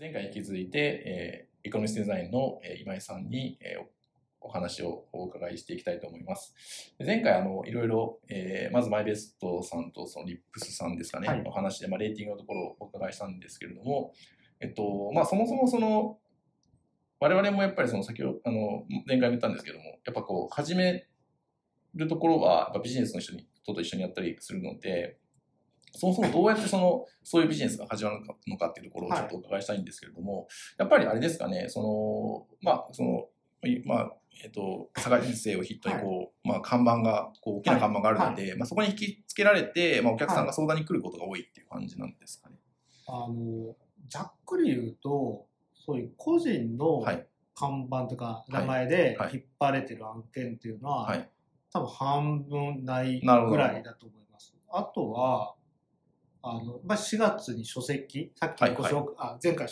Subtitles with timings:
[0.00, 3.84] 前回に引き続いて、えー、エコノミスデザインの、えー、今井さんに、えー、
[4.40, 6.54] お話をお伺いしていきたいと思います。
[7.04, 14.14] 前回、あの、いろいろ、えー、まずマイベストさんとそのリップスさんですかね、はい、お話で、まあ、レーティングのところをお伺いしたんですけれども、
[14.60, 16.16] えっと、まあ、そもそもその、
[17.18, 21.08] 我々もやっぱりその先ほど、あの、前回も言ったんですけども、やっぱこう、始め
[21.94, 25.18] るところは、やっぱビジネスの人に、人と一緒にやったりするので、
[25.92, 30.46] そもそもどうやってその、そういうビジネスが始まるのかっていうところをちょっとお伺いしたいんですけれども、はい、
[30.78, 33.26] やっぱりあれですかね、その、まあ、その、
[33.84, 42.56] まあ、えっ、ー、と、佐賀人生を筆頭にこう、はい、まあ、看板が、こう、大きな看板があるので、はい、まあ、そこに引きつけられて、まあ、お客さんが相談に来ることが多いっていう感じなんですかね。
[43.06, 43.74] あの、
[44.08, 47.02] ざっくり言うと、そういう個人の
[47.54, 51.26] 看板とか名前で引っ張られてる案件っていうのは、
[51.72, 54.54] 多分半分ないぐらいだと思います。
[54.70, 55.54] あとは、
[56.42, 59.68] あの、まあ、4月に書籍、さっきご紹、はいはい、あ前回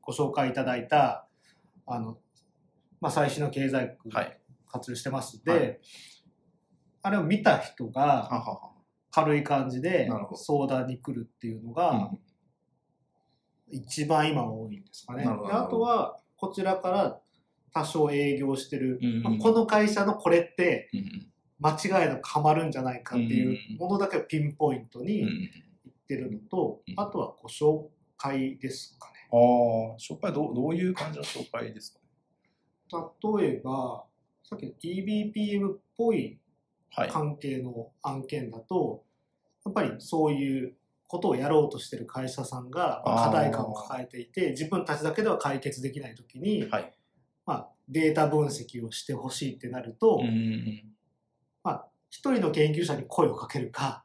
[0.00, 1.26] ご紹介いただいた、
[1.86, 2.18] あの、
[3.00, 4.32] まあ、最新の経済学
[4.66, 5.80] 活用してますで、はい、
[7.02, 8.30] あれを見た人が
[9.10, 12.10] 軽い感じで相談に来るっていうのが、
[13.70, 15.24] 一番今多いんですかね。
[15.24, 17.20] あとは、こちらから
[17.72, 20.90] 多少営業してる、まあ、この会社のこれって、
[21.58, 25.24] 間違いのかまるんじゃないかっていうものだけをピンポイントに
[26.04, 29.14] ってるのと、うん、あとはご紹介ですかね。
[29.32, 29.38] ああ、
[29.98, 32.04] 紹介どうどういう感じの紹介ですかね？
[33.40, 34.04] 例えば、
[34.42, 36.38] さっきの EBPM っぽい
[37.10, 39.02] 関係の案件だと、
[39.64, 40.76] やっぱりそういう
[41.08, 46.92] ことをやろうとしてる会社さんが課題感を抱えていて、自分たちだけでは解決できないときに、はい、
[47.46, 50.20] まあ、データ分析をしてほしいってなると、
[51.62, 54.03] まあ、一人の研究者に声をかけるか、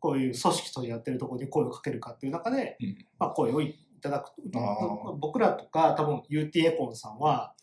[0.00, 5.16] こういう組織とやってるところに声をかけるかっていう中で、うん、まあ、声をいただくと。
[5.20, 7.54] 僕らとか多分 UT エコンさんは、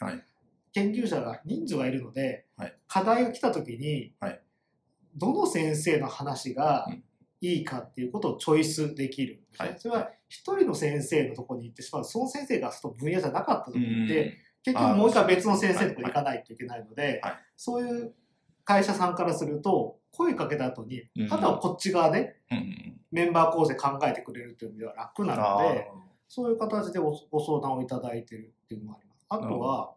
[0.74, 4.42] 研究者が人数がいるので、はい、課題が来た時に、はい、
[5.16, 6.86] どの先生の話が
[7.40, 12.04] いいかっていうことをチョイスできる、はい、それは一人の先生のところに行ってしまう。
[12.04, 17.22] その先生がその分野じゃなかった時って、結局もう一回別の先生のところに行かないといけないので、
[17.56, 18.14] そういう
[18.66, 22.36] 会社さんからすると声かけた後に、あとはこっち側で、
[23.12, 25.88] メンバー構成考えてくれるっていう意味では楽なので、
[26.28, 29.26] そういう形でご相談をいただいてるっていうのがあります。
[29.30, 29.94] あとは、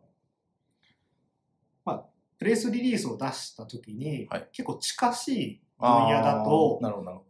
[1.84, 2.04] まあ、
[2.38, 6.80] プレスリリースを出した時に、はい、結構近しい分野だと、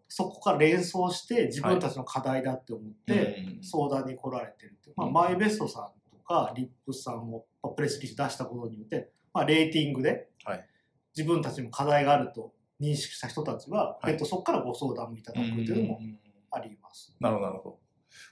[0.09, 10.29] そこから連想して自分たちの課題だって思って相談に来られてるって、まあ、マイベストさんとかリップさんもプレスリリース出したことによって、まあ、レーティングで
[11.17, 16.01] 自分たちも課題があると認識した人たちは、はい、えっと、そこからご相談いただくというのも
[16.51, 17.15] あります。
[17.21, 17.79] なるほど、なるほど。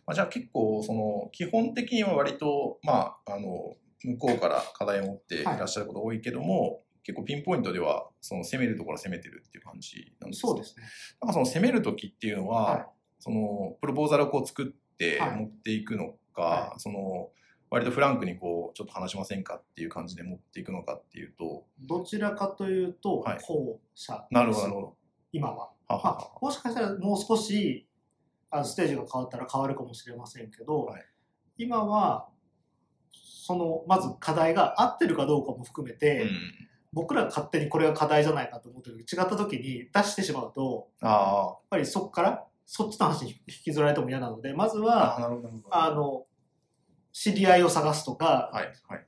[0.07, 5.45] まあ、じゃあ結構、その、基本的には割と、まあ、あの、向こうから課題を持ってい。
[5.45, 10.85] らっしゃること多いけども、はい、結構ピンポイントでは、その攻めるところは攻めてるっていう感じなんですかそうですね。
[11.21, 12.87] なんかその攻めるときっていうのは、はい、
[13.19, 17.31] その、プロポーザルをこう作って持っていくのか、その、
[17.71, 21.65] 割とフランクにこうちょっと話しませんかっていう感じで持っていくのかっていうと。
[21.81, 24.97] どちらかというと後者なるほどなるほど。
[25.33, 25.71] 今は。
[25.89, 27.87] ははまあ、もしかしたらもう少し
[28.51, 31.05] あのステージが変わったら変わるかもしれませんけど、はい、
[31.59, 32.29] 今は
[33.13, 36.31] そのまず課題が合ってるかどうかも含めて、うん、
[36.93, 45.17] 僕ら勝手にこれが課題じゃないかと思ってる違った時に出してしまうとやっぱりそこからそっちの話に引きずられても嫌なのでまずは
[45.71, 46.27] あの
[47.19, 49.07] 知り合いを探すとか、はいはい、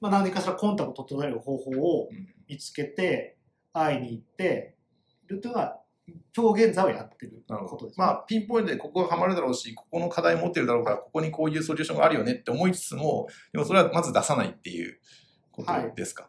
[0.00, 2.08] まあ、何かしらコンタクトを取れる方法を
[2.48, 3.38] 見つけて、
[3.72, 4.76] 会いに行って
[5.24, 5.80] いるというのは、
[6.36, 15.00] 今日現在はやってることです、ね、まあ、ピンポイントでここがハマるだろうし、ここの課題持ってるだろうから、ここにこういうソリューションがあるよねって思いつつも、でもそれはまず出さないっていう
[15.50, 16.22] ことですか？
[16.22, 16.28] は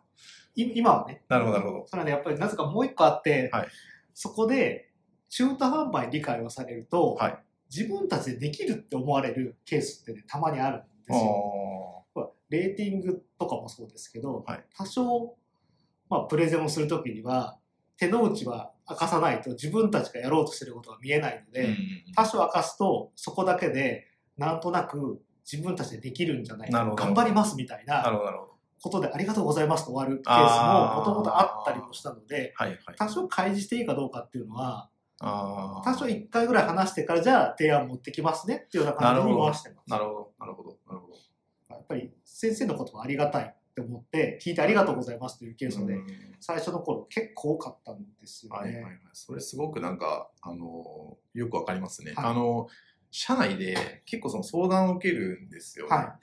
[0.56, 1.22] い、今はね。
[1.30, 1.88] なるほど、なるほど。
[1.88, 3.68] それはね、やっぱりなぜかもう一個あって、はい、
[4.16, 4.90] そこで
[5.30, 7.40] 中途半端に理解をされると、はい、
[7.74, 12.06] 自分たちでできるって思われるケースってね、たまにあるですよ。
[12.50, 15.36] レーティングとかもそうですけど、はい、多少、
[16.10, 17.58] まあ、プレゼンをするときには、
[17.96, 21.66] 手の内は明かさないと自分たちがやろうとしてることが見えないので、うん。
[21.68, 21.78] うんうん、
[22.13, 28.04] 多少明かすと、そこだけで、なんとなく自分たちでできるんじゃないか、頑張りますみたいな
[28.81, 39.90] ことでありがとうございますと終わるケースももともとあったりもしたので、はいはい、多少開示していいかどうかっていうのは、多少1回ぐらい話してからじゃあ提案持ってきますねっていうような感じに回してます。
[39.90, 40.78] なるほど、なるほど、
[41.92, 45.98] ぱり先生のこともありがたいって思って聞いてありがとうございますというケースで
[46.40, 48.60] 最初の頃結構多かったんですよね。
[48.60, 52.14] はいはいはい、それすごくなんかあのよくわかりますね。
[52.16, 52.68] はい、あの
[53.12, 55.96] 社内で結構その相談を受けるんですよね。
[55.96, 56.18] は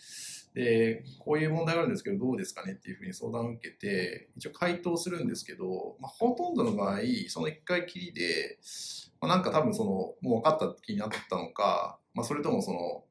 [0.54, 8.58] で、こういう問題があるんですけど、どうですかねっていうふうに相談を受けて、一応回答するんですけど、まあ、ほとんどの場合、その一回きりで、
[9.20, 9.90] まあ、なんか多分その、
[10.28, 13.04] もう分かった気になったのか、まあ、それともその、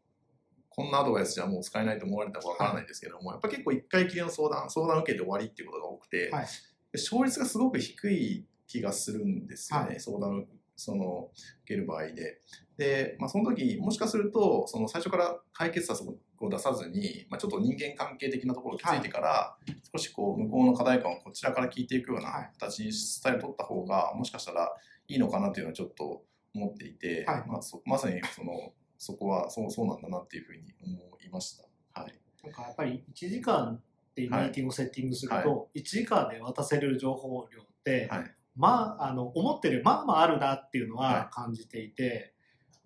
[0.77, 6.47] こんなアドバイスじゃもう使えないと思われたかわからないですけども、やっぱ結構一回きりの相談、相談を受けて終わりっていうことが多くて、はい。
[6.93, 9.99] 勝率がすごく低い気がするんですよね、はい。
[9.99, 10.43] 相談を
[10.75, 11.31] その
[11.63, 12.41] 受ける場合で。
[12.77, 19.57] で、まあ、その時もしかするとその最初から解決策を出さずに、まあ、ちょっと人間関係的なところを気づいてから、
[19.91, 22.51] 少しこう向こうの課題感をこちらから聞いていくようなはい。
[22.59, 24.71] 形にスタイルを取った方がもしかしたら
[25.07, 26.23] いいのかなというのはちょっと
[26.53, 27.43] 思っていて、はい。
[27.47, 31.57] まあ、そまさにそのそこはそうそうなんだなっていうふうに思いまし
[31.93, 32.01] た。
[32.01, 32.13] はい、
[32.43, 33.79] なんかやっぱり1時間
[34.11, 38.31] っていうミーティングをセッティングすると、は1時間で渡せる情報量って、はい。
[38.55, 41.13] まあ、あの思ってるまあまああるなっていうのはい。
[41.15, 42.33] は感じていて、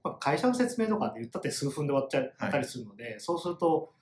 [0.04, 3.94] まあ、会社の説明とかで言ったって数分で終わっちゃったりするので、そうすると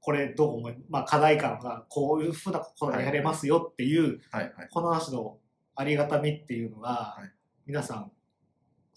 [0.00, 4.52] これどう思い、まあ、課題感がこういうふうなことがやれますよっていう、はい。
[4.56, 4.68] はい。
[4.70, 5.38] この話の
[5.74, 7.32] ありがたみっていうのが、はい。
[7.66, 8.12] 皆さん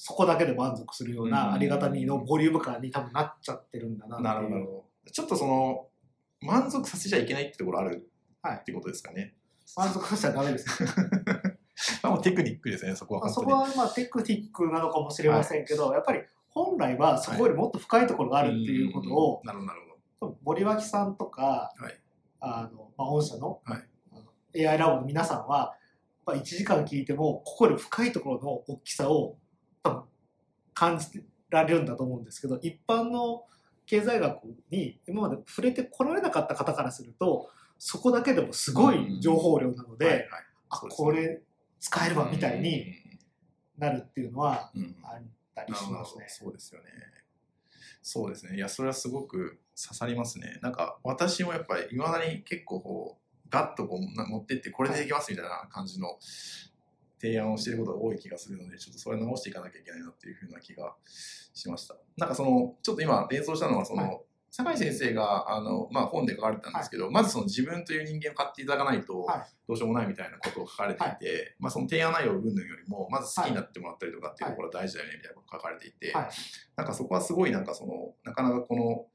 [0.01, 4.49] そこだけで満足するよううんなありがたみのボリューム感に多分なっちゃってるんだなっていう。
[4.49, 4.85] なるほど。
[5.11, 5.87] ちょっとその
[6.39, 8.09] 満足させちゃいけないってところある
[8.41, 9.35] はいってことですかね。
[9.75, 10.89] 満足させちゃダメですね。
[12.01, 13.41] まあテクニックですね、そこはまあ、そ。
[13.41, 19.81] こはまあテクニックなのかもしれませんけど、やっぱり本来はそこよりもっと深いところがあるっていうことを、うんなるほど、なる
[20.21, 21.99] ほ森脇さんとか、はい
[22.39, 23.77] あのまあ、御社の,、は
[24.55, 25.75] い AI ラボの皆さんは、
[26.25, 29.37] まあ、1時間聞いてもここより深いところの大きさを
[29.83, 30.03] 多分
[30.73, 33.43] 感じられるんだと思うんですけど一般の
[33.85, 37.49] 経済学に今まで触れてこられなかった方からすると
[37.79, 39.97] そこだけでもすごい情報量なのど。
[39.97, 40.27] で、
[40.69, 41.41] あこれ
[41.79, 42.93] 使えるわみたいに
[43.77, 44.71] なるっていうのは
[45.01, 45.21] あっ
[45.55, 46.25] たりしますね。
[46.27, 46.89] そうですよね。
[48.01, 48.57] そうですね。
[48.57, 50.59] いや、それはすごく刺さりますね。
[50.61, 56.17] なんか、私もやっぱり、いまだに結構こう、ガッとこうな持ってって、これでできますみたいな感じの
[57.21, 60.95] 提案をしていることが多い気がするので、ちょっとそれ直していかなきゃいけないなっていうふうな気が
[61.53, 61.95] しました。
[62.17, 64.19] なんかその、ちょっと今連想したのは、その、はい。
[64.51, 69.41] 酒井先生があの、まあ、本で書かれてたんですけど、まずその自分という人間を買っていただかないとはい。
[69.67, 76.29] どうしようもないみたいなことを書かれていて、まあ、その提案内容云々よりもまず好きになってもらったりとかっていうところが大事だよねみたいなことが書かれていて、はい。
[76.75, 79.05] なんかそこはすごいなんかそのなかなかこの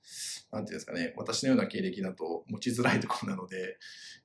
[0.52, 3.78] なんていうんですかね私のような経歴だと持ちづらいところなので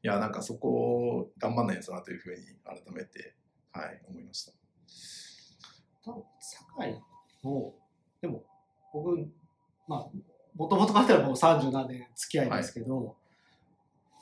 [0.04, 3.36] いやなんかそこを頑張んないんですなというふうに改めて、
[3.72, 4.52] はい、思いました。
[6.04, 6.24] 多分
[6.78, 7.02] 堺
[7.44, 7.76] も
[8.22, 8.44] でも
[8.94, 9.28] 僕
[9.88, 10.10] まあ
[10.56, 13.16] もともとからったらもう30何年付き合いですけど、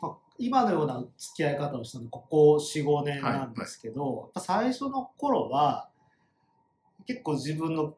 [0.01, 5.89] まあ、今のような付き合い方をしたのここ45年なんですけど、やっぱ最初の頃は
[7.05, 7.95] 結構自分の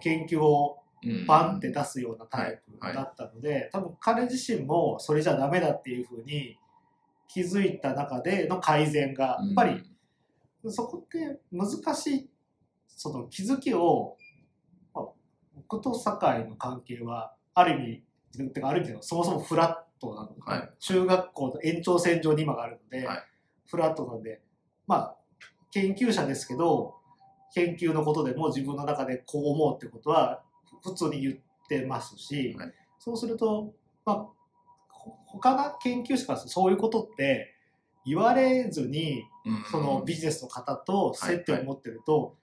[0.00, 6.58] 研究をうんバンって出すようなタイプはいだったので、多分彼自身もそれじゃダメだっていうふうに
[7.28, 9.84] 気づいた中での改善がやっぱり、
[10.66, 12.30] そこって難しい
[12.88, 14.16] その気づきを、
[14.94, 15.04] まあ、
[15.54, 18.02] 僕と酒井の関係はある意
[18.36, 20.70] 味てかある意味そもそもフラットなので、はい。
[20.80, 23.24] 中学校の延長線上に今があるので、はい。
[23.66, 24.40] フラットなんで
[24.86, 25.16] まあ
[25.70, 26.94] 研究者ですけど
[27.54, 30.42] 研究のことでも自分の中でこう思うってことは
[30.82, 31.36] 普通に言っ
[31.68, 32.74] てますし、はい。
[32.98, 33.72] そうすると、
[34.04, 34.16] まあ、
[34.88, 37.54] ほ他の研究者からそういうことって
[38.08, 39.64] 言われずにうん。
[39.70, 42.36] そのビジネスの方と接点を持ってると、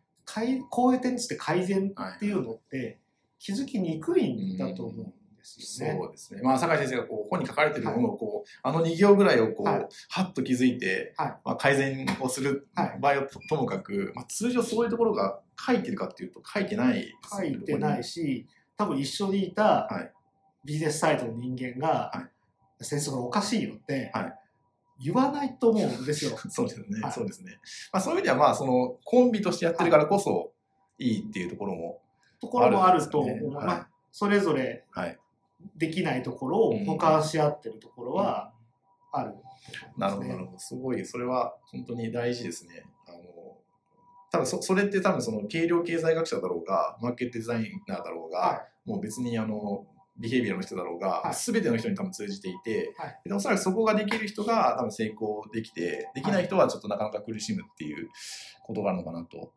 [0.70, 3.00] こういう点について改善っていうのって
[3.38, 5.12] 気づきにくいんだと思うんで
[5.44, 6.00] すよね。
[6.00, 6.42] そうですね。
[6.42, 9.88] まあ、酒井先生がこう本に書かれてるものをこう、あの2行ぐらいをこう、はい。
[10.10, 11.28] はっと気づいて、はい。
[11.46, 12.98] まあ、改善をするはい。
[13.00, 20.12] 場合はとともかく、まあ、通常そういうところが書いてるかっていうと書いてないです書いてないし多分一緒にいたはい。
[20.66, 22.30] ビジネスサイトの人間がは
[22.82, 24.34] 「先生それおかしいよ」ってはい
[25.00, 26.38] 言わないと思うんですよ。
[26.50, 27.60] そうですね、はいそうですね。
[27.92, 30.52] まあ、そういう意味では、まあ、その、コンビとしてやってるからこそ、
[30.98, 32.02] いいっていうところも、
[32.40, 35.20] ところもあると思う、まあ、それぞれはい。
[35.76, 38.54] できないところを補完し合ってるところは
[39.12, 39.34] ある、
[39.98, 40.60] なるほど、なるほど。
[40.60, 42.86] すごい、それは本当に大事ですね。
[43.08, 43.18] あの、
[44.32, 49.86] 多分そそれって多分その軽量経済学者だろうが、マーケットデザイナーだろうが、はもう別にあの、
[50.18, 51.34] ビヘイビアの人だろうが、はい。
[51.34, 53.22] すべての人に多分通じていて、はい。
[53.26, 58.10] でおそらくそこができる人が多分成功できて、できない人はちょっとなかなか苦しむっていう
[58.64, 59.52] ことがあるのかなと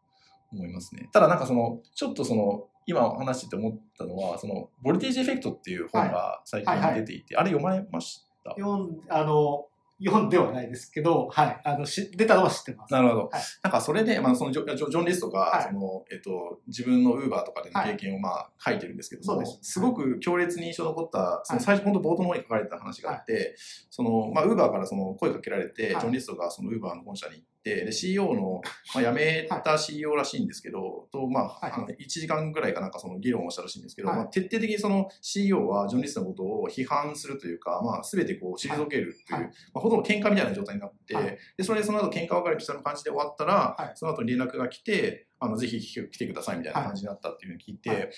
[0.53, 1.09] 思いますね。
[1.13, 8.53] ただなんかその、ちょっとその、今話してて思ったのは、その、ボルテージエフェクトっていう本が最近出ていて、あれ読まれました？
[8.53, 9.67] い、読んあの
[10.05, 12.93] 読んではないですけど、はい、あのし出たのは知ってます。
[12.93, 13.21] なるほど。
[13.33, 19.59] はい、なんかそれで、まあ、そのジョジョン・リストが、はい、そのえっと、自分のウーバーとかでの経験を、まあ、書いてるんですけども、す。
[19.63, 23.57] すごく強烈に印象に残った、その最初、本当冒頭の方に書かれた話があって、
[23.91, 28.61] そのまあ、ウーバーからその声かけられて、ジョン・リストがそのウーバーの本社に行って、で CEO の、
[28.95, 39.41] まあ、辞めた CEO らしいんですけど、とまあ、あの1時間ぐらいかなんかその議論をしたらしいんですけど、まあ、徹底的にその CEO はジョン・リストのことを批判するというか、まあ、全てこう退けるという、
[39.75, 48.11] まあ、ほとんど喧嘩みたいな状態になって、はい、でそれでその後喧嘩別れしたの感じで終わったら、はい、その後連絡が来てあのぜひ来てくださいみたいな感じになったっていうふうに聞いて、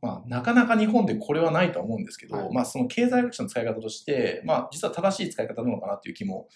[0.00, 6.48] まあ、なかなか日本でこれはないとは思うんですけど、はい、まあ、その経済学者の使い方として、まあ、実は正しい使い方なのかなっていう気も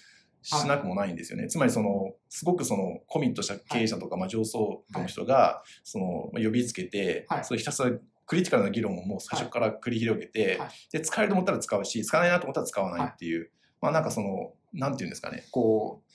[0.43, 1.45] しなくもないんですよね。
[1.45, 7.91] はい、つまりそのすごくそのコミットした経営者とか、まあ、上層部の人がその呼びつけて、はい、それひたすら
[8.27, 10.61] クリティカルな議論をもう最初から繰り広げて、
[10.93, 16.09] で使えると思ったら使うし使わないなと思ったら使わないっていう、まあなんかそのなんていうんですかねこう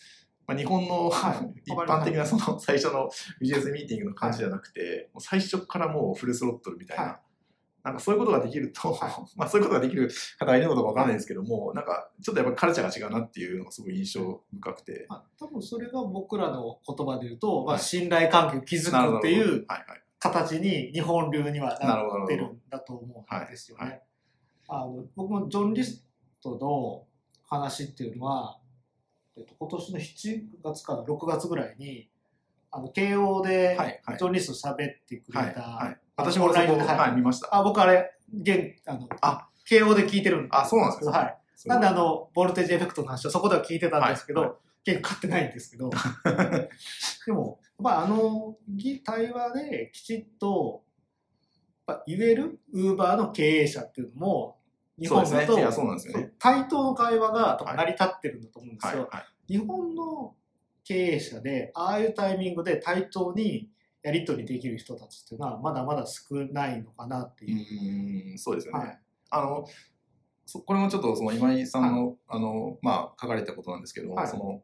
[0.45, 7.19] まあ、日本の、はい、 一般的なその最初のビジネスミーティングの感じじゃなくて、もう最初からもうフルスロットルみたいな、はい、
[7.83, 15.05] なんかそういうことができると、はい、 まあそういうことができる方がいるのかわかんないですけども、なんかちょっとやっぱカルチャーが違うなっていうのがすごい印象深くて。
[15.09, 19.65] まあ、多分それが僕らの言葉で言うと、まあ、信頼関係を築くっていう
[20.19, 24.01] 形に日本流にはなってるんだと思うんですよね。
[24.67, 26.05] あの僕もジョン・リス
[26.41, 27.05] トの
[27.45, 28.57] 話っていうのは、
[29.35, 32.09] えっと、今年の7月から6月ぐらいに、
[32.71, 33.77] あの、慶応で、
[34.17, 37.55] ジョン・リスト喋ってくれた、はいはい、私もそこ、はい、見ました。
[37.55, 40.55] あ、僕あれ、現、あの、あ、慶応で聞いてるんです。
[40.55, 41.37] あ、そうなんですけど、はい。
[41.65, 44.49] なんであの、ボルテージエフェクトの話をそこでは聞いてたんですけど、はい。
[44.49, 45.89] はい、結構買ってないんですけど、
[47.25, 48.57] でも、まあ、あの、
[49.03, 50.83] 対話できちっと、
[52.07, 54.57] 言えるウーバーの経営者っていうのも、
[54.99, 55.57] 日本だと、
[56.39, 59.09] 対等の会話が成り立ってるんだと思うんですよ。
[59.47, 60.35] 日本の
[60.83, 63.69] 経営者で、ああいうタイミングで対等に
[64.03, 68.31] やり取りできる人たちっていうのは、まだまだ少ないのかなっていう。
[68.31, 68.79] うんそうですよね。
[68.79, 68.99] はい、
[69.31, 69.65] あの
[70.65, 74.61] これもちょっとその今井さんのはい、あのまあ、書かれたことなんですけど、はい、その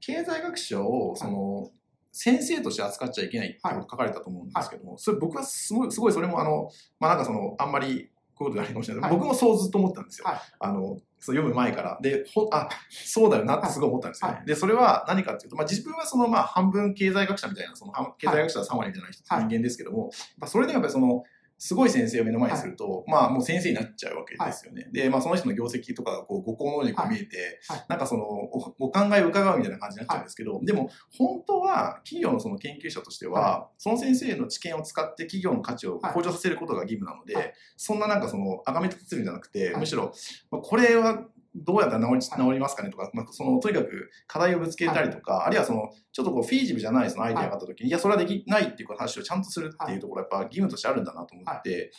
[0.00, 1.70] 経済学者をその、
[2.12, 8.05] 先生として扱っちゃいけないって書かれたと思うんですけども、それ僕はすごいすごいそれもあの、まあ、なんかそのあんまり
[8.36, 10.26] こういうことがあるかもしれない、はい、僕もそうずっと思ったんですよ。
[10.26, 11.98] はい、あのそう読む前から。
[12.02, 14.36] で、ほあ、そうだよなってすごい思ったんですよね。
[14.36, 20.10] はい、で、それは何かっていうと、まあ、自分はその、まあ、半分経済学者みたいな、その、経済学者は3割じゃない人、人間ですけども、
[20.46, 21.24] それでやっぱりその、
[21.58, 24.82] すごい先生を目の前にすると、はい、まあもう先生になっちゃうわけですよね。
[24.82, 40.12] はい、で、まあその人の業績とか、こう、ご行能力が見えて、はい、なんかそのお、お考えを伺うみたいな感じになっちゃうんですけど、でも本当は企業のその研究者としては、その先生の知見を使って企業の価値を向上させることが義務なので、そんななんかその、あがめ立てるんじゃなくて、むしろ、
[40.50, 41.24] まあ、これは
[41.56, 51.90] どうやったら治り治りますかねとか、まあ、そのとにかく課題をぶつけたりとか、はい、あるいはそのちょっとこうフィージブじゃないそのアイデアがあった時に、はい、いやそれはできないっていう話をちゃんとするっていうところはやっぱ義務としてあるんだなと思って、はい、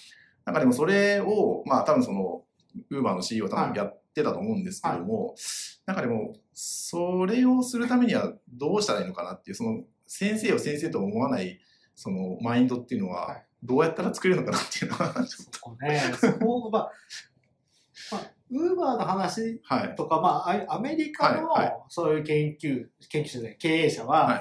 [0.46, 2.44] なんかでもそれをまあ多分その
[2.92, 5.36] ウーバーの CEO は多分やってたと思うんですけども、
[5.86, 11.60] なんかでもそれをするためにはどうしたらいいのかなっていうその先生を先生と思わない
[11.96, 15.86] そのマインドっていうのはどうやったら作れるのかなっていうのはちょっと。
[15.86, 16.72] ね、そこ
[18.50, 19.62] ウーバーの話
[19.96, 21.50] とか、はい、まあ、アメリカの
[21.90, 24.36] そういう研究、研究者で経営者は、は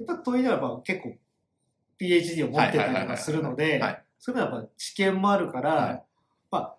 [0.00, 1.14] い、やっぱ問いならば結構
[2.00, 3.80] PhD を持ってたりとかするので、
[4.18, 6.02] そういうのはやっぱ知見もあるから、はい、
[6.50, 6.76] まあ、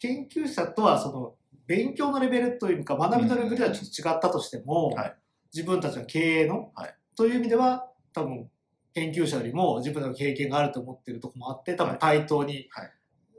[0.00, 1.34] 研究者とはその
[1.66, 5.14] 勉強のレベルというか学びのレベルではちょっと違ったとしても、はい、
[5.54, 8.48] 自分たちの経営の、はい、という意味では多分
[8.94, 12.68] 研究者よりも自分の経験があると思ってるところもあって多分対等に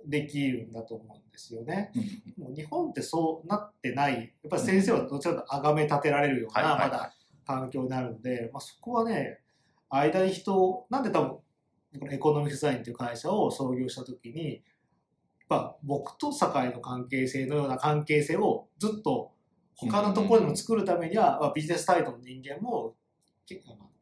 [0.05, 1.91] できるんだと思うんですよね。
[2.37, 7.13] もう日本ってそうなってない、やっぱり先生はどちらかと崇め立てられるような、まだ
[7.45, 9.39] 環境になるので、まあ、そこはね、
[9.89, 11.29] 間に人、なんで多分、
[11.99, 14.61] このエコノミックデザインという会社を創業したときに、
[15.49, 19.31] まあ、僕と堺の関係性のような関係性をずっと
[19.75, 22.95] 他のところでも作るためには、まあ、ビジネスサイトの人間も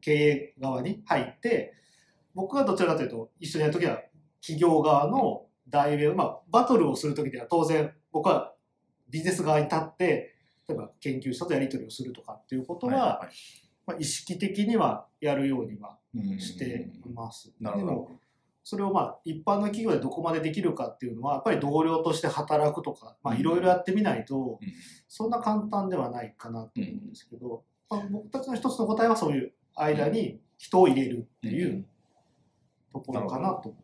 [0.02, 1.72] 経営側に入って、
[2.34, 4.02] 僕はどちらかというと、一緒にやるときは
[4.42, 8.54] 企業側の代弁、まあ、バトルをするときには当然僕は
[9.10, 10.34] ビジネス側に立って、
[10.68, 13.28] 例えば研究者とやり取りをするとかっていうことは、はいはい、
[13.86, 15.98] まあ、意識的にはやるようには
[16.38, 17.52] しています。
[17.60, 18.10] なるほど。
[18.64, 24.60] それをまあ一般の企業でどこまでできるかっていうのはやっぱり同僚として働くとかいろいろやってみないと
[25.08, 31.86] そんな簡単ではないかなと思うんですけど、まあ、僕たちの一つの答えはそういう間に人を入れるっていう
[32.92, 33.70] ところかなと。
[33.70, 33.78] 思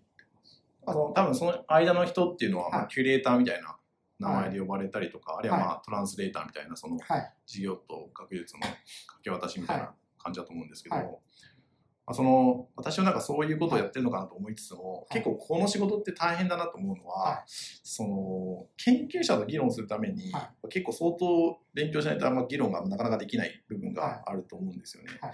[0.86, 3.76] あの多分その間の人っていうのは、まあ、キュレーターみたいな
[4.18, 7.32] 名前で呼ばれたりとか、あるいはまあトランスレーターみたいなそのはい。
[7.46, 8.82] 事業と学術の掛
[9.22, 11.04] け渡しみたいはな感じだと思うんですけど、はい。
[11.04, 15.22] まあ、その私はなんかそういうことをやってるのかなと思いつつも、はい。
[15.22, 17.42] 結構この仕事って大変だなと思うのは、はい。
[17.46, 23.94] その研究者と議論するために、は結構相当勉強しないとあんま議論がなかなかできない部分はい。
[23.94, 25.10] があると思うんですよね。
[25.20, 25.32] はい。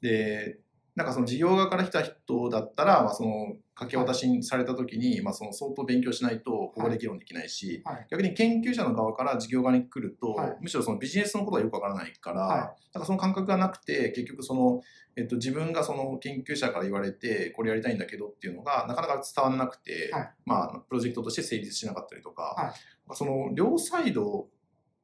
[0.00, 0.58] で
[0.98, 8.06] なんかその事業側から来た人だったら、まあ、その掛け渡しされた時に、まあ、その相当勉強しないとここで議論できないし、はい。
[8.10, 10.56] 逆に研究者の側から事業側に来ると、はい。
[10.60, 12.60] むしろそのビジネスのことがよくわからないから、はい。
[12.94, 14.80] なんかその感覚がなくて結局その、
[15.14, 20.32] えっと、自分がその研究者から言われてこれやりたいんだけどっていうのがなかなか伝わらなくて、はい。
[20.46, 23.14] まあ、プロジェクトとして成立しなかったりとか、はい。
[23.14, 24.48] その両サイド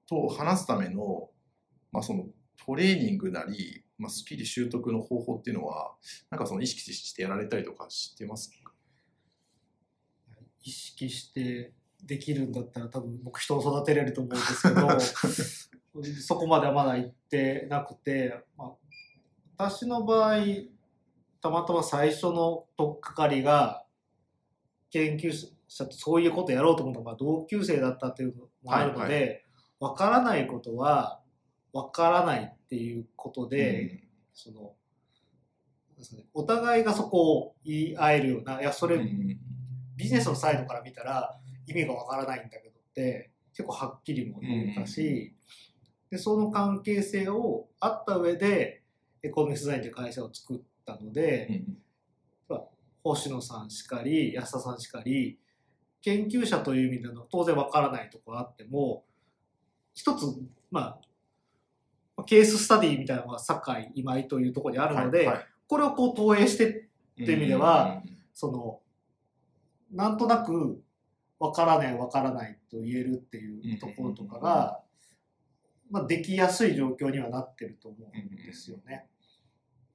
[0.08, 1.30] と話すための,、
[1.92, 2.24] まあその
[2.66, 5.94] トレーニングなり、まあ、スキル習得の方法っていうのは
[6.30, 8.72] なんかその意識してやられたりとかしてますか？
[10.62, 11.72] 意識して
[12.02, 15.60] できるんだったら多分僕人を育てれると思うんです
[15.92, 18.74] けど そこまではまだ行ってなくて、まあ、
[19.56, 20.38] 私の場合
[21.40, 23.84] たまたま最初の取っかかりが
[24.90, 25.32] 研究
[25.68, 29.44] 者とそういうことやろうと思ったのが同級生だったっていうのもあるので、
[29.78, 31.20] わからないことは
[31.74, 34.72] わからないっていうことで、その
[36.00, 36.24] そうね。
[36.32, 39.38] お互いがそこを言い合えるようないやそれ、うん。
[39.96, 45.34] ビジネスのサイドから見たら意味がわからないんだけどって結構はっきりも言えたし、
[46.10, 48.82] でその関係性をあった上で
[49.22, 51.78] エコノミクスデザインという会社を作ったので、うん。
[53.06, 55.38] 星野さんしかり安田さんしかり
[56.00, 59.04] 研究者という意味での当然わからないところあっても
[59.94, 60.24] 一つ
[60.70, 61.00] まあ
[62.24, 65.46] ケーススタディみたいなのが堺今井というところにあるので、はいはい。
[65.66, 66.72] これをこう投影してっ
[67.16, 68.80] ていう意味ではうんその
[69.92, 70.82] なんとなく
[71.38, 74.80] わからないわからないと言えるっていうところとかが、
[75.90, 79.06] まあ、できやすい状況にはなってると思うんですよね。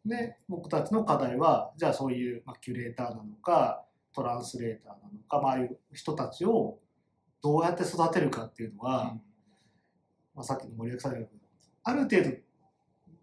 [0.06, 3.84] で僕たちの課題はじゃあそういう、まあ、キュレーターなのか
[4.14, 6.80] トランスレーターなのか、まあああいう人たちを
[7.42, 9.18] どうやって育てるかっていうのは、
[10.34, 11.20] まあ、さっきの森脇さんが
[11.90, 12.38] ある程度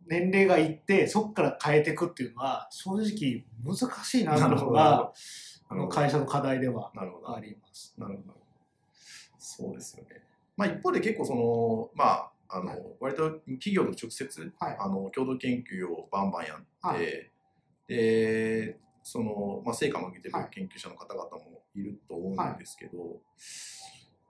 [0.07, 5.13] 年齢がいってそこから変えていくっていうのは正直難しいなというのが
[5.69, 7.95] あの会社の課題ではあります。
[7.99, 8.47] なるほど。
[9.39, 10.23] そうですよね。
[10.57, 12.83] まあ一方で結構その、まあ、あの、はい。
[13.01, 14.77] 割と企業と直接、はい。
[14.79, 17.31] あの、共同研究をバンバンやって、はい。
[17.89, 20.49] で、その、まあ成果も上げてるはい。
[20.51, 23.21] 研究者の方々もいると思うんですけど、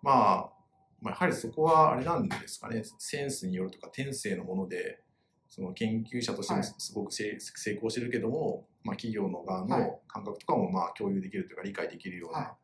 [0.03, 0.51] まあ、
[1.01, 5.03] まあ、やはりそこはあれなんですかね、センスによるとか天性のもので、
[5.49, 6.69] その研究者としてもはい。
[6.79, 9.81] すごく成成功してるけども、まあ、企業の側はい。
[9.83, 12.57] の感覚とかもまあ共有できるというか理解できるような、は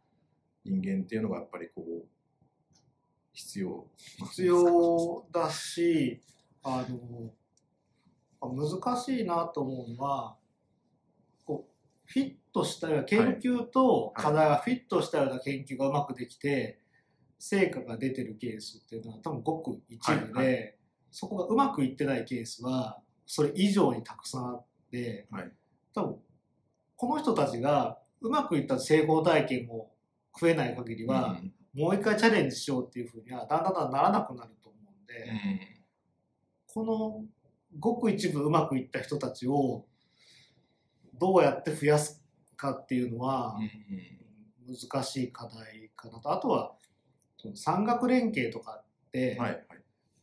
[0.65, 2.07] 人間っていうのがやっぱりこう
[3.33, 3.87] 必要
[4.31, 6.21] 必要だし
[6.63, 7.33] あの
[8.43, 10.37] 難しいなと思うのは
[11.45, 16.82] こうフィットしたような研究と課題がフィットしたような研究がうまくできて、
[17.45, 20.71] 成果が出てるケースっていうのは多分ごく一部で、はいは
[21.11, 25.51] そこがうまくいってないケースはそれ以上にたくさんあって、はい。
[25.93, 26.17] 多分
[26.95, 29.91] この人たちがうまくいった成功体験を
[30.41, 31.53] 増えない限りは、うん。
[31.81, 35.83] もう一回チャレンジしようっていうふうにはだんだんだんならなくなると思うんで、
[36.73, 37.25] この
[37.81, 39.85] ごく一部うまくいった人たちを
[41.19, 42.23] どうやって増やす
[42.57, 43.59] かっていうのは
[44.93, 46.31] 難しい課題かなと。
[46.31, 46.77] あとは
[47.55, 49.67] 産学連携とかって、はいはい。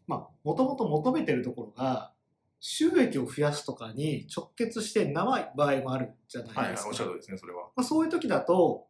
[0.08, 2.13] まあもともと求めてるところが
[2.60, 6.62] 収益を増やすとかに直結してない場合もあるじゃないですか。
[6.62, 7.63] はいはいおっしゃるですねそれは。
[7.75, 8.88] まあ、そういう時だと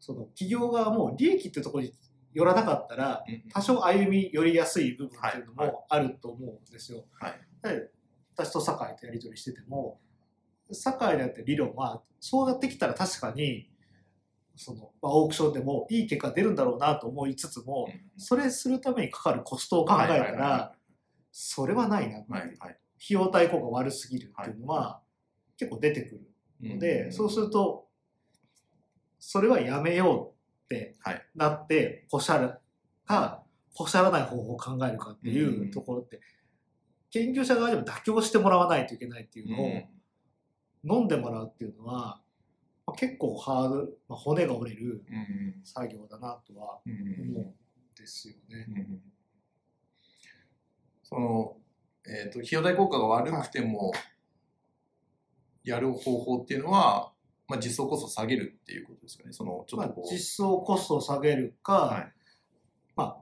[0.00, 1.92] その企業側も利益ってところに
[2.32, 7.04] 寄らなかったら多少歩み寄りやすい部分っていうのはいもあると思うんですよ。
[7.12, 7.40] はい。
[7.62, 7.90] で
[8.36, 10.00] 私と酒井とやり取りしてても
[10.72, 13.70] 酒井であって理論はそうやってきたら確かに
[14.56, 20.74] その、まあ、オークションでもいい結果出るんだろうなと思いつつもそれするためにかかるコストを考えたら
[21.32, 22.56] それはないなはいはい。
[22.56, 22.78] 費
[23.10, 25.00] 用対効果悪すぎるっていうのは
[25.58, 26.20] 結構出てく
[26.62, 27.88] るので、そうすると
[29.18, 30.34] それはやめよ
[30.70, 31.26] うってはい。
[31.34, 32.54] なってポシャる
[33.06, 33.42] か
[33.76, 36.20] ポシャらない方法を考えるかっていうところって、
[37.10, 39.50] 研究者側でも妥協してもらわないといけないっていう
[40.84, 42.23] のを飲んでもらうっていうのは、まあ、
[42.92, 45.04] 結構ハードル、まあ、骨が折れる
[45.64, 47.54] 作業だなとは思うん
[47.96, 48.66] ですよね。
[51.02, 51.56] その、
[52.06, 53.92] えー、と費用対効果が悪くても
[55.62, 57.12] やる方法っていうのは、
[57.48, 59.32] まあ、実装コストを下げるっていうことですかね。
[59.32, 62.12] そのちょっまあとこう、、実装コストを下げるか、はい。
[62.96, 63.16] まあ、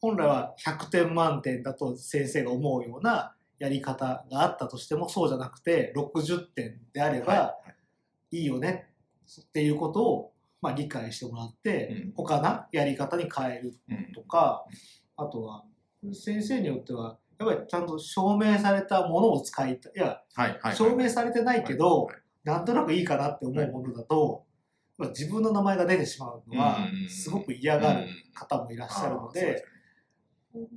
[0.00, 7.75] 本来は100点満点だと先生が思うようなやり方があったとしてもそうじゃなくて60点であればいい
[8.44, 8.88] よね。
[9.40, 12.12] っていうことをまあ理解してもらって、うん。
[12.14, 14.12] 他なやり方に変えるうん。
[14.12, 14.64] とか
[15.16, 15.64] あとは
[16.12, 19.92] 先生によってはやっぱりちゃんと証明されたものを使いたい。
[19.96, 20.76] いやはいはい。
[20.76, 24.44] 証明されてないけど、はいなんとなくいいかなって思うものだと、
[24.96, 29.64] まあ自分の名前が出てしまうのはうんすごく嫌がる方もいらっしゃるので、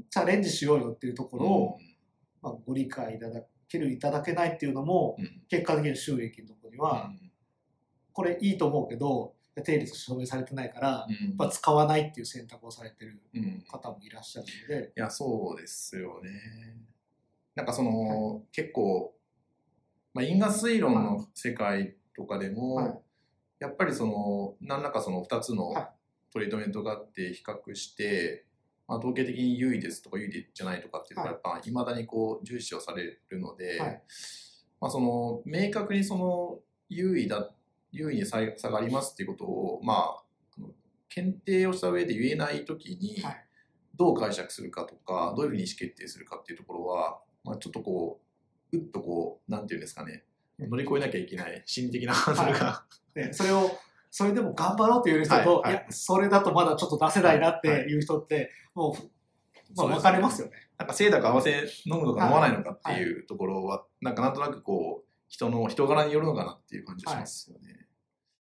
[0.10, 1.78] チャレンジしようよっていうところを、
[2.42, 5.26] まあ、ご理解いただけるいただけないっていうのもうん。
[5.26, 7.12] うん結果的に収益のところには、
[8.14, 11.34] これいいと思うけど定率証明されてないから、やうん。
[11.34, 13.42] っぱ使わないっていう選択をされてるうん。
[13.44, 16.30] い方もいらっしゃるので、や、そうですよね。
[17.56, 19.14] なんかその、結構、
[20.14, 23.00] まあ、因果推論の世界とかでも、はい。
[23.60, 25.88] やっぱりその、何らかその2つのはい。
[26.32, 28.46] トリートメントがあって比較して、
[28.88, 34.02] まあ、統計的に優位ですとか優位じゃないとかっていうのがやっぱいまだにこう重視をされるので、はい。
[34.80, 37.52] まあ、その明確にその優位だ
[37.92, 40.24] 優位に差差がありますっていうことをまあ
[41.10, 43.46] 検定をした上で言えないときにはい。
[43.96, 48.22] どう解釈するかとかどういうふうに意思決定するかっていうところは、まあ、ちょっとこ
[48.72, 50.24] ううっとこうなんていうんですかね。
[50.58, 53.72] 乗り越えなきゃいけない心理的なハードルが、でそれを
[54.12, 55.84] それでも頑張ろうっていう人と、はいはい。
[55.84, 57.98] いやそれだとまだちょっと出せないなってい。
[57.98, 59.04] う人って、もう、
[59.76, 60.54] まあ、分かれますよね。
[60.78, 67.79] なんか清濁合わせ飲むのか飲まないのかっていうところは、なんかなんとなくこう人の人柄によるのかなっていう感じがしますよね。